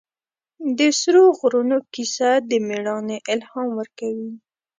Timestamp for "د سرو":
0.77-1.25